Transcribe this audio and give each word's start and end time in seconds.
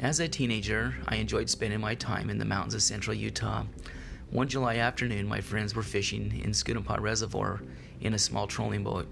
As 0.00 0.20
a 0.20 0.28
teenager, 0.28 0.94
I 1.08 1.16
enjoyed 1.16 1.50
spending 1.50 1.80
my 1.80 1.96
time 1.96 2.30
in 2.30 2.38
the 2.38 2.44
mountains 2.44 2.74
of 2.74 2.82
central 2.84 3.16
Utah. 3.16 3.64
One 4.30 4.46
July 4.46 4.76
afternoon, 4.76 5.26
my 5.26 5.40
friends 5.40 5.74
were 5.74 5.82
fishing 5.82 6.40
in 6.44 6.52
Scudapaw 6.52 7.00
Reservoir 7.00 7.62
in 8.00 8.14
a 8.14 8.18
small 8.18 8.46
trolling 8.46 8.84
boat. 8.84 9.08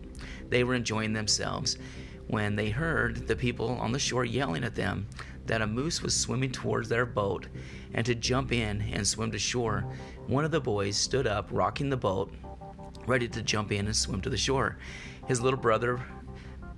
They 0.49 0.63
were 0.63 0.77
enjoying 0.77 1.13
themselves 1.13 1.77
when 2.29 2.55
they 2.55 2.71
heard 2.71 3.27
the 3.27 3.35
people 3.35 3.71
on 3.71 3.91
the 3.91 3.99
shore 3.99 4.25
yelling 4.25 4.63
at 4.63 4.77
them 4.77 5.09
that 5.47 5.61
a 5.61 5.67
moose 5.67 6.03
was 6.03 6.15
swimming 6.15 6.53
towards 6.53 6.89
their 6.89 7.05
boat 7.05 7.49
and 7.93 8.07
to 8.07 8.15
jump 8.15 8.53
in 8.53 8.83
and 8.93 9.05
swim 9.05 9.33
to 9.33 9.41
shore. 9.41 9.85
One 10.29 10.45
of 10.45 10.53
the 10.53 10.61
boys 10.61 10.97
stood 10.97 11.27
up, 11.27 11.49
rocking 11.51 11.91
the 11.91 11.97
boat, 11.97 12.33
ready 13.09 13.27
to 13.27 13.43
jump 13.43 13.73
in 13.73 13.87
and 13.87 13.97
swim 13.97 14.21
to 14.21 14.31
the 14.31 14.37
shore. 14.37 14.79
His 15.27 15.41
little 15.41 15.59
brother 15.59 16.01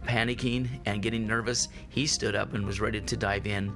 Panicking 0.09 0.81
and 0.87 1.03
getting 1.03 1.27
nervous, 1.27 1.69
he 1.91 2.07
stood 2.07 2.35
up 2.35 2.55
and 2.55 2.65
was 2.65 2.81
ready 2.81 2.99
to 2.99 3.17
dive 3.17 3.47
in. 3.47 3.69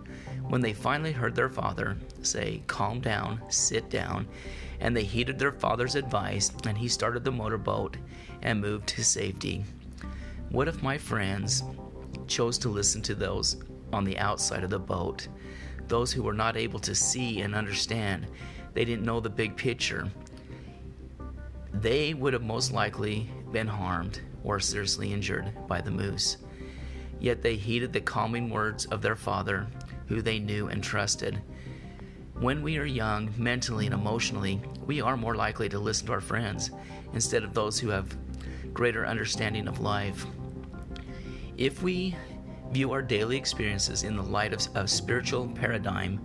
When 0.49 0.63
they 0.63 0.73
finally 0.73 1.13
heard 1.13 1.35
their 1.35 1.51
father 1.51 1.99
say, 2.23 2.63
Calm 2.67 3.01
down, 3.01 3.43
sit 3.49 3.91
down, 3.91 4.27
and 4.81 4.97
they 4.97 5.05
heeded 5.05 5.39
their 5.39 5.53
father's 5.53 5.95
advice, 5.95 6.51
and 6.65 6.77
he 6.79 6.89
started 6.89 7.23
the 7.23 7.31
motorboat 7.31 7.99
and 8.41 8.63
moved 8.63 8.87
to 8.89 9.05
safety. 9.05 9.63
What 10.49 10.69
if 10.69 10.83
my 10.83 10.97
friends 10.97 11.65
chose 12.27 12.57
to 12.59 12.71
listen 12.71 13.03
to 13.03 13.15
those 13.15 13.57
on 13.93 14.05
the 14.05 14.19
outside 14.19 14.65
of 14.65 14.71
the 14.71 14.79
boat, 14.79 15.29
those 15.87 16.13
who 16.13 16.23
were 16.23 16.33
not 16.33 16.57
able 16.57 16.81
to 16.81 16.95
see 16.95 17.43
and 17.43 17.55
understand? 17.55 18.27
They 18.73 18.87
didn't 18.87 19.05
know 19.05 19.21
the 19.21 19.29
big 19.29 19.55
picture. 19.55 20.11
They 21.75 22.15
would 22.15 22.33
have 22.33 22.43
most 22.43 22.73
likely 22.73 23.31
been 23.53 23.69
harmed 23.69 24.21
or 24.45 24.59
seriously 24.59 25.13
injured 25.13 25.53
by 25.69 25.81
the 25.81 25.91
moose. 25.91 26.39
Yet 27.21 27.43
they 27.43 27.57
heeded 27.57 27.93
the 27.93 28.01
calming 28.01 28.51
words 28.51 28.87
of 28.87 29.03
their 29.03 29.15
father, 29.15 29.67
who 30.09 30.23
they 30.23 30.39
knew 30.39 30.69
and 30.69 30.83
trusted. 30.83 31.41
When 32.35 32.63
we 32.63 32.79
are 32.79 32.85
young, 32.85 33.33
mentally 33.37 33.87
and 33.87 33.95
emotionally, 33.95 34.61
we 34.87 35.01
are 35.01 35.17
more 35.17 35.37
likely 35.37 35.69
to 35.69 35.79
listen 35.79 36.07
to 36.07 36.13
our 36.13 36.21
friends 36.21 36.71
instead 37.13 37.45
of 37.45 37.55
those 37.55 37.79
who 37.79 37.91
have 37.91 38.17
greater 38.73 39.07
understanding 39.07 39.69
of 39.69 39.81
life. 39.81 40.27
If 41.57 41.83
we 41.83 42.17
view 42.73 42.91
our 42.93 43.03
daily 43.03 43.37
experiences 43.37 44.03
in 44.03 44.17
the 44.17 44.23
light 44.23 44.53
of 44.53 44.67
a 44.75 44.89
spiritual 44.89 45.47
paradigm, 45.49 46.21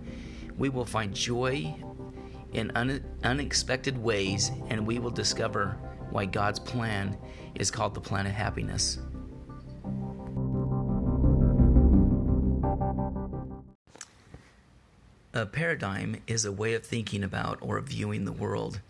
we 0.56 0.70
will 0.70 0.84
find 0.84 1.14
joy 1.14 1.74
in 2.52 2.72
un- 2.74 3.04
unexpected 3.22 3.96
ways 3.96 4.50
and 4.70 4.86
we 4.86 4.98
will 4.98 5.10
discover 5.10 5.78
why 6.18 6.24
God's 6.24 6.58
plan 6.58 7.16
is 7.54 7.70
called 7.70 7.94
the 7.94 8.00
plan 8.00 8.26
of 8.26 8.32
happiness. 8.32 8.98
A 15.32 15.46
paradigm 15.46 16.16
is 16.26 16.44
a 16.44 16.50
way 16.50 16.74
of 16.74 16.84
thinking 16.84 17.22
about 17.22 17.58
or 17.60 17.80
viewing 17.80 18.24
the 18.24 18.32
world. 18.32 18.80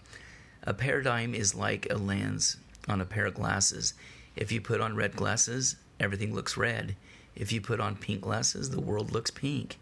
A 0.62 0.72
paradigm 0.72 1.34
is 1.34 1.54
like 1.54 1.86
a 1.90 1.98
lens 1.98 2.56
on 2.88 3.02
a 3.02 3.04
pair 3.04 3.26
of 3.26 3.34
glasses. 3.34 3.92
If 4.34 4.50
you 4.50 4.62
put 4.62 4.80
on 4.80 4.96
red 4.96 5.14
glasses, 5.14 5.76
everything 6.00 6.34
looks 6.34 6.56
red. 6.56 6.96
If 7.36 7.52
you 7.52 7.60
put 7.60 7.78
on 7.78 7.96
pink 7.96 8.22
glasses, 8.22 8.70
the 8.70 8.80
world 8.80 9.12
looks 9.12 9.30
pink. 9.30 9.78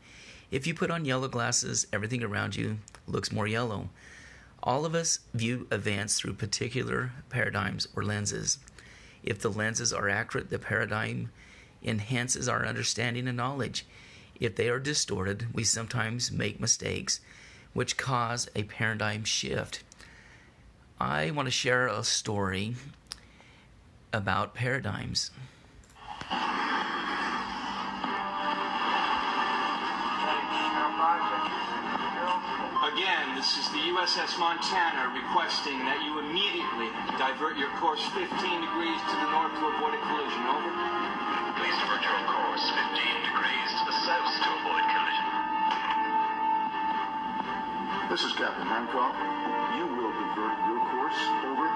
If 0.50 0.66
you 0.66 0.74
put 0.74 0.90
on 0.90 1.04
yellow 1.04 1.28
glasses, 1.28 1.86
everything 1.92 2.24
around 2.24 2.56
you 2.56 2.78
looks 3.06 3.30
more 3.30 3.46
yellow. 3.46 3.88
All 4.66 4.84
of 4.84 4.96
us 4.96 5.20
view 5.32 5.68
events 5.70 6.18
through 6.18 6.34
particular 6.34 7.12
paradigms 7.30 7.86
or 7.94 8.02
lenses. 8.02 8.58
If 9.22 9.38
the 9.38 9.48
lenses 9.48 9.92
are 9.92 10.08
accurate, 10.08 10.50
the 10.50 10.58
paradigm 10.58 11.30
enhances 11.84 12.48
our 12.48 12.66
understanding 12.66 13.28
and 13.28 13.36
knowledge. 13.36 13.86
If 14.40 14.56
they 14.56 14.68
are 14.68 14.80
distorted, 14.80 15.54
we 15.54 15.62
sometimes 15.62 16.32
make 16.32 16.58
mistakes 16.58 17.20
which 17.74 17.96
cause 17.96 18.48
a 18.56 18.64
paradigm 18.64 19.22
shift. 19.22 19.84
I 20.98 21.30
want 21.30 21.46
to 21.46 21.52
share 21.52 21.86
a 21.86 22.02
story 22.02 22.74
about 24.12 24.54
paradigms. 24.54 25.30
Again, 32.96 33.36
this 33.36 33.60
is 33.60 33.68
the 33.76 33.92
USS 33.92 34.40
Montana 34.40 35.12
requesting 35.12 35.84
that 35.84 36.00
you 36.00 36.16
immediately 36.16 36.88
divert 37.20 37.60
your 37.60 37.68
course 37.76 38.00
15 38.16 38.24
degrees 38.24 39.00
to 39.04 39.14
the 39.20 39.28
north 39.36 39.52
to 39.52 39.68
avoid 39.68 39.92
a 39.92 40.00
collision. 40.00 40.40
Over. 40.48 40.72
Please 41.60 41.76
divert 41.76 42.00
your 42.00 42.24
course 42.24 42.64
15 42.72 42.96
degrees 43.20 43.68
to 43.76 43.82
the 43.84 43.96
south 44.00 44.32
to 44.32 44.48
avoid 44.48 44.80
collision. 44.88 45.28
This 48.08 48.24
is 48.24 48.32
Captain 48.32 48.64
Hancock. 48.64 49.12
You 49.76 49.92
will 49.92 50.16
divert 50.16 50.56
your 50.64 50.80
course. 50.96 51.20
Over. 51.52 51.68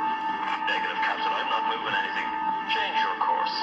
Negative, 0.73 1.01
Captain. 1.05 1.37
I'm 1.37 1.53
not 1.53 1.69
moving 1.69 2.01
anything. 2.01 2.29
Change 2.73 2.97
your 2.97 3.17
course. 3.21 3.57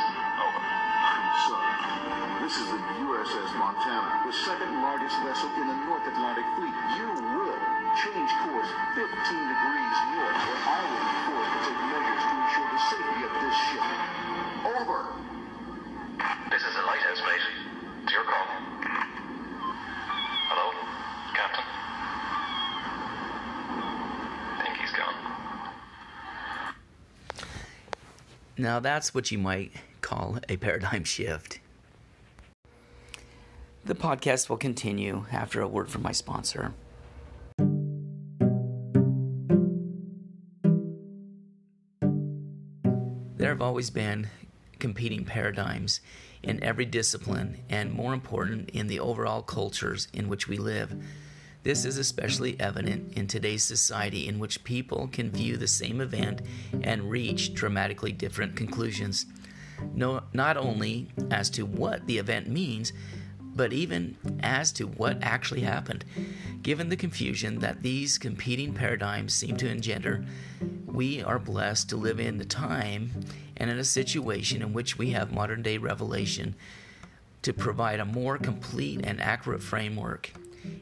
Montana, 3.67 4.23
the 4.25 4.31
second 4.31 4.81
largest 4.81 5.19
vessel 5.28 5.50
in 5.59 5.67
the 5.67 5.75
North 5.83 6.07
Atlantic 6.07 6.47
Fleet. 6.55 6.72
You 6.95 7.03
will 7.19 7.51
change 8.00 8.31
course 8.47 8.72
15 8.95 9.03
degrees 9.03 9.97
north, 10.16 10.39
or 10.39 10.55
I 10.72 10.79
will 10.88 11.03
be 11.03 11.19
forced 11.28 11.51
to 11.51 11.59
take 11.67 11.81
measures 11.91 12.23
to 12.23 12.35
ensure 12.47 12.63
the 12.72 12.79
safety 12.88 13.27
of 13.27 13.33
this 13.44 13.57
ship. 13.67 13.83
Over. 14.72 15.00
This 16.50 16.63
is 16.63 16.75
a 16.79 16.83
lighthouse, 16.88 17.19
mate. 17.27 17.44
It's 18.03 18.13
your 18.13 18.23
call. 18.23 18.47
Hello, 20.47 20.72
Captain? 21.35 21.67
think 24.63 24.79
he's 24.79 24.95
gone. 24.95 25.16
Now, 28.57 28.79
that's 28.79 29.13
what 29.13 29.29
you 29.29 29.38
might 29.38 29.73
call 30.00 30.39
a 30.47 30.56
paradigm 30.56 31.03
shift. 31.03 31.59
The 33.88 33.96
podcast 33.96 34.50
will 34.50 34.58
continue 34.58 35.24
after 35.31 35.62
a 35.62 35.68
word 35.68 35.90
from 35.90 36.02
my 36.02 36.12
sponsor. 36.12 36.74
There 43.38 43.48
have 43.48 43.62
always 43.62 43.90
been 43.90 44.28
competing 44.80 45.24
paradigms 45.24 46.02
in 46.44 46.62
every 46.62 46.84
discipline, 46.84 47.59
and 47.70 47.94
more 47.94 48.14
important, 48.14 48.72
in 48.72 48.88
the 48.88 49.00
overall 49.00 49.42
cultures 49.42 50.09
in 50.12 50.28
which 50.28 50.50
we 50.50 50.58
live. 50.58 50.94
This 51.64 51.86
is 51.86 51.98
especially 51.98 52.59
evident 52.59 53.14
in 53.14 53.28
today's 53.28 53.64
society, 53.64 54.28
in 54.28 54.38
which 54.38 54.66
people 54.66 55.08
can 55.08 55.31
view 55.31 55.56
the 55.56 55.66
same 55.66 56.02
event 56.02 56.42
and 56.84 57.09
reach 57.09 57.54
dramatically 57.54 58.12
different 58.12 58.58
conclusions. 58.58 59.28
No, 59.94 60.24
not 60.34 60.58
only 60.58 61.08
as 61.31 61.50
to 61.52 61.66
what 61.66 62.06
the 62.06 62.18
event 62.18 62.50
means, 62.50 62.92
but 63.57 63.73
even 63.73 64.16
as 64.41 64.72
to 64.73 64.85
what 64.85 65.18
actually 65.22 65.62
happened. 65.62 66.06
Given 66.62 66.90
the 66.90 66.95
confusion 66.95 67.59
that 67.59 67.81
these 67.81 68.18
competing 68.18 68.73
paradigms 68.73 69.34
seem 69.34 69.57
to 69.57 69.69
engender, 69.69 70.23
we 70.85 71.22
are 71.23 71.40
blessed 71.40 71.90
to 71.90 71.97
live 71.97 72.19
in 72.19 72.38
the 72.38 72.45
time 72.45 73.12
and 73.57 73.69
in 73.69 73.79
a 73.79 73.84
situation 73.84 74.62
in 74.62 74.73
which 74.73 74.97
we 74.97 75.09
have 75.09 75.34
modern 75.34 75.63
day 75.63 75.78
revelation 75.78 76.56
to 77.41 77.51
provide 77.53 78.00
a 78.00 78.06
more 78.06 78.38
complete 78.38 79.01
and 79.03 79.19
accurate 79.19 79.63
framework 79.63 80.31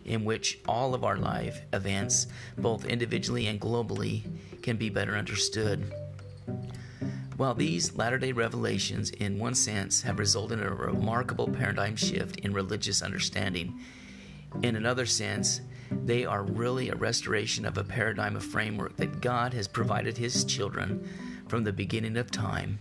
in 0.04 0.26
which 0.26 0.60
all 0.68 0.94
of 0.94 1.04
our 1.04 1.18
life 1.18 1.62
events, 1.74 2.28
both 2.58 2.86
individually 2.86 3.48
and 3.48 3.62
globally, 3.62 4.24
can 4.62 4.78
be 4.78 4.90
better 4.90 5.16
understood. 5.16 5.94
While 7.38 7.54
these 7.54 7.96
latter 7.96 8.18
day 8.18 8.32
revelations, 8.32 9.10
in 9.10 9.40
one 9.40 9.56
sense, 9.56 10.04
have 10.04 10.20
resulted 10.20 10.60
in 10.60 10.66
a 10.66 10.74
remarkable 10.74 11.50
paradigm 11.50 11.98
shift 11.98 12.38
in 12.38 12.54
religious 12.54 13.02
understanding, 13.02 13.80
in 14.64 14.78
another 14.78 15.06
sense, 15.06 15.60
they 15.92 16.26
are 16.26 16.44
really 16.44 16.90
a 16.90 16.96
restoration 16.96 17.66
of 17.66 17.78
a 17.78 17.84
paradigm 17.84 18.38
of 18.38 18.44
framework 18.44 18.96
that 18.96 19.20
God 19.20 19.54
has 19.54 19.68
provided 19.68 20.18
His 20.18 20.46
children 20.46 21.08
from 21.50 21.66
the 21.66 21.74
beginning 21.74 22.16
of 22.16 22.32
time, 22.32 22.80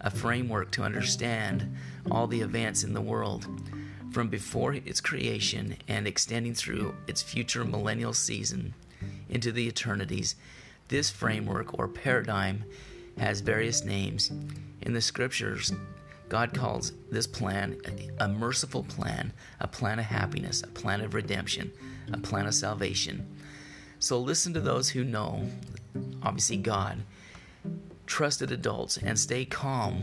a 0.00 0.10
framework 0.10 0.70
to 0.72 0.82
understand 0.82 1.76
all 2.08 2.28
the 2.28 2.42
events 2.42 2.84
in 2.84 2.94
the 2.94 3.00
world 3.00 3.48
from 4.12 4.28
before 4.28 4.72
its 4.72 5.00
creation 5.00 5.76
and 5.88 6.06
extending 6.06 6.54
through 6.54 6.94
its 7.08 7.22
future 7.22 7.64
millennial 7.64 8.14
season 8.14 8.72
into 9.28 9.50
the 9.50 9.66
eternities. 9.66 10.36
This 10.88 11.10
framework 11.10 11.76
or 11.76 11.88
paradigm 11.88 12.64
has 13.18 13.40
various 13.40 13.84
names. 13.84 14.30
In 14.82 14.92
the 14.92 15.00
scriptures, 15.00 15.72
God 16.28 16.52
calls 16.52 16.92
this 17.10 17.26
plan 17.26 17.80
a 18.18 18.28
merciful 18.28 18.82
plan, 18.82 19.32
a 19.60 19.68
plan 19.68 19.98
of 19.98 20.04
happiness, 20.06 20.62
a 20.62 20.68
plan 20.68 21.00
of 21.00 21.14
redemption, 21.14 21.70
a 22.12 22.18
plan 22.18 22.46
of 22.46 22.54
salvation. 22.54 23.26
So 23.98 24.18
listen 24.18 24.52
to 24.54 24.60
those 24.60 24.88
who 24.88 25.04
know, 25.04 25.48
obviously 26.22 26.56
God, 26.56 27.02
trusted 28.06 28.50
adults, 28.50 28.96
and 28.96 29.18
stay 29.18 29.44
calm. 29.44 30.02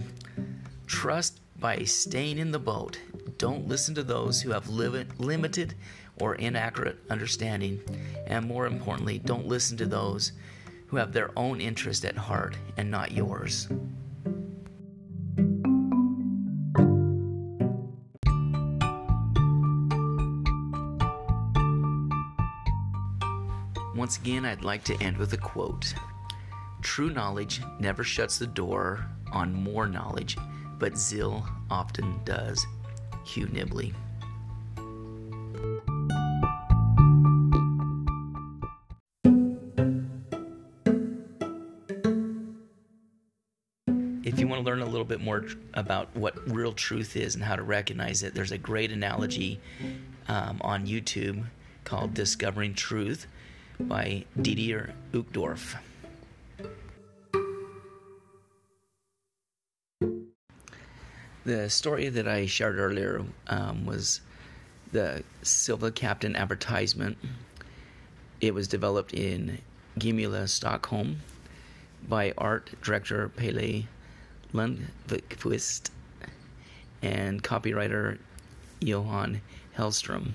Trust 0.88 1.40
by 1.60 1.84
staying 1.84 2.38
in 2.38 2.52
the 2.52 2.60
boat. 2.60 3.00
Don't 3.38 3.68
listen 3.68 3.96
to 3.96 4.04
those 4.04 4.42
who 4.42 4.52
have 4.52 4.70
li- 4.70 5.06
limited 5.18 5.76
or 6.20 6.36
inaccurate 6.36 7.00
understanding. 7.10 7.82
And 8.28 8.46
more 8.46 8.66
importantly, 8.66 9.20
don't 9.20 9.48
listen 9.48 9.78
to 9.78 9.86
those 9.86 10.34
who 10.94 11.00
have 11.00 11.12
their 11.12 11.32
own 11.36 11.60
interest 11.60 12.06
at 12.06 12.16
heart 12.16 12.56
and 12.78 12.92
not 12.92 13.12
yours. 13.12 13.68
Once 23.96 24.20
again, 24.20 24.46
I'd 24.46 24.64
like 24.64 24.84
to 24.84 24.96
end 25.02 25.18
with 25.18 25.34
a 25.34 25.38
quote 25.38 25.96
True 26.84 27.10
knowledge 27.10 27.64
never 27.80 28.04
shuts 28.04 28.38
the 28.38 28.46
door 28.46 29.04
on 29.32 29.52
more 29.52 29.88
knowledge, 29.88 30.38
but 30.78 30.96
zeal 30.96 31.44
often 31.72 32.20
does. 32.24 32.68
Hugh 33.26 33.48
Nibley. 33.48 33.96
Learn 44.64 44.82
a 44.82 44.86
little 44.86 45.06
bit 45.06 45.20
more 45.20 45.42
tr- 45.42 45.58
about 45.74 46.16
what 46.16 46.50
real 46.50 46.72
truth 46.72 47.18
is 47.18 47.36
and 47.36 47.44
how 47.44 47.58
to 47.58 47.64
recognize 47.64 48.24
it, 48.24 48.34
there's 48.34 48.54
a 48.54 48.58
great 48.58 48.92
analogy 48.92 49.60
um, 50.30 50.58
on 50.62 50.88
YouTube 50.88 51.44
called 51.84 52.14
Discovering 52.14 52.74
Truth 52.74 53.28
by 53.78 54.24
Dieter 54.40 54.94
Uchtdorf. 55.12 55.76
The 61.46 61.70
story 61.70 62.08
that 62.08 62.26
I 62.26 62.46
shared 62.46 62.78
earlier 62.78 63.26
um, 63.48 63.86
was 63.86 64.22
the 64.94 65.24
Silva 65.42 65.92
Captain 65.92 66.38
advertisement. 66.38 67.18
It 68.40 68.54
was 68.54 68.70
developed 68.70 69.14
in 69.14 69.60
Gimula, 70.00 70.48
Stockholm, 70.48 71.20
by 72.08 72.34
art 72.38 72.72
director 72.82 73.28
Pelle 73.28 73.84
Lundqvist 74.54 75.90
and 77.02 77.44
copywriter 77.44 78.20
Johan 78.80 79.42
Hellstrom. 79.78 80.34